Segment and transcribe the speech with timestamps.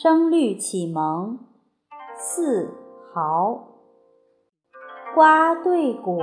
[0.00, 1.40] 声律启蒙
[2.14, 2.72] 四
[3.12, 3.64] 毫，
[5.12, 6.16] 瓜对果，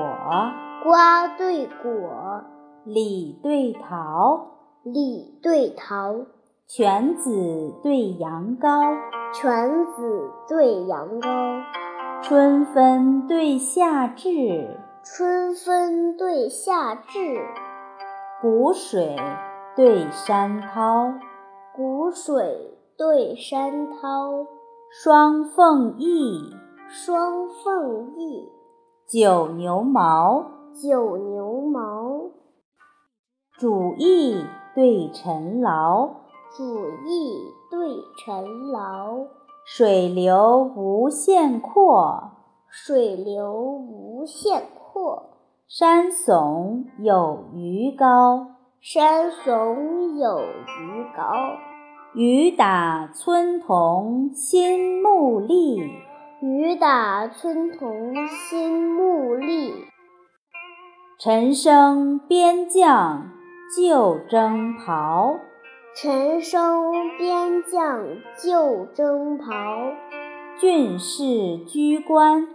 [0.82, 2.42] 瓜对果，
[2.86, 4.48] 李对桃，
[4.86, 6.16] 李对桃，
[6.66, 8.96] 犬子对羊羔，
[9.34, 11.62] 犬子对羊羔，
[12.22, 17.42] 春分对夏至，春分对夏至，
[18.42, 19.18] 谷水
[19.76, 21.16] 对山涛，
[21.76, 22.72] 谷水。
[22.98, 24.48] 对山涛，
[24.90, 26.56] 双凤翼，
[26.88, 28.50] 双凤翼，
[29.06, 30.46] 九牛毛，
[30.82, 32.32] 九牛毛，
[33.60, 36.08] 主义对臣劳，
[36.56, 39.26] 主义对臣劳，
[39.66, 42.32] 水流无限阔，
[42.70, 45.32] 水流无限阔，
[45.68, 51.75] 山耸有余高，山耸有余高。
[52.18, 55.82] 雨打村童心木立，
[56.42, 59.74] 雨打村童心木立。
[61.20, 63.32] 陈升边将
[63.76, 65.36] 旧征袍，
[65.94, 68.06] 陈升边将
[68.42, 69.46] 旧征袍。
[70.58, 72.48] 郡士居官，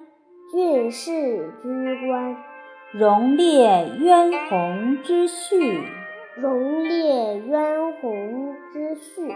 [0.50, 2.34] 郡士居官。
[2.92, 5.82] 荣烈渊鸿之序。
[6.36, 9.34] 荣烈渊鸿之序，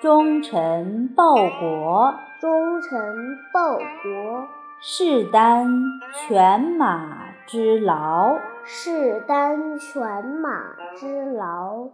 [0.00, 4.46] 忠臣报国，忠臣报国，
[4.80, 5.66] 誓担
[6.14, 11.88] 犬马之劳，誓担犬马之劳。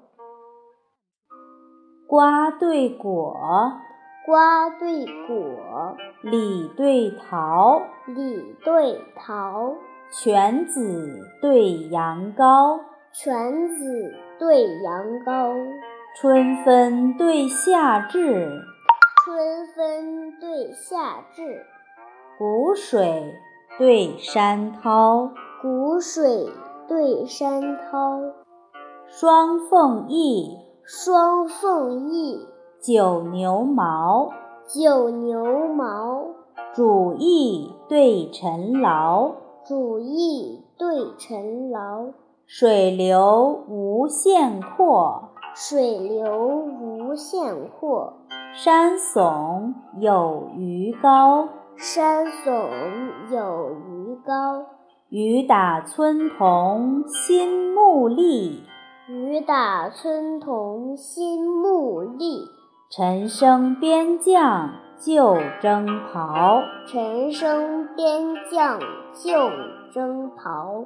[2.07, 3.35] 瓜对果，
[4.27, 9.75] 瓜对果，李对桃，李对桃，
[10.13, 12.81] 犬子对羊羔。
[13.17, 15.55] 犬子对羊羔，
[16.17, 18.61] 春分对夏至，
[19.25, 21.65] 春分对夏至，
[22.37, 23.37] 谷水
[23.79, 25.31] 对山涛，
[25.63, 26.49] 谷水
[26.89, 28.19] 对山涛，
[29.07, 32.49] 双凤翼，双凤翼，
[32.81, 34.33] 九牛毛，
[34.67, 36.31] 九牛毛，
[36.75, 39.31] 主义对臣劳，
[39.65, 42.07] 主义对臣劳。
[42.47, 48.19] 水流无限阔，水流无限阔。
[48.53, 52.69] 山耸有余高，山耸
[53.31, 54.67] 有余高。
[55.09, 58.63] 雨打村童心木立，
[59.09, 62.43] 雨打村童心木立。
[62.91, 68.79] 晨生边将旧征袍，陈生边将
[69.15, 69.49] 旧
[69.93, 70.85] 征袍。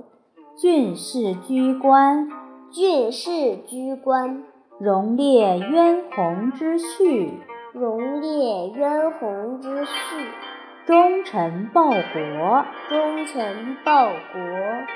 [0.60, 2.28] 郡士居官，
[2.72, 4.42] 郡士居官。
[4.80, 7.32] 荣列渊鸿之序，
[7.72, 9.92] 荣列渊鸿之序。
[10.84, 14.40] 忠臣报国，忠臣报国。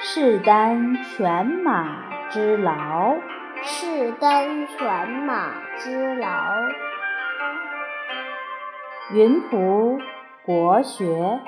[0.01, 3.15] 誓担犬马之劳，
[3.63, 6.29] 誓担犬马之劳。
[9.13, 9.97] 云图
[10.45, 11.39] 国学。